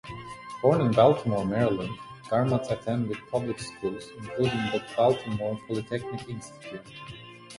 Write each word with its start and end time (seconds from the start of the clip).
Born 0.63 0.81
in 0.81 0.91
Baltimore, 0.93 1.45
Maryland, 1.45 1.95
Garmatz 2.27 2.71
attended 2.71 3.11
the 3.15 3.21
public 3.29 3.59
schools, 3.59 4.09
including 4.17 4.57
the 4.73 4.83
Baltimore 4.97 5.59
Polytechnic 5.67 6.27
Institute. 6.27 6.81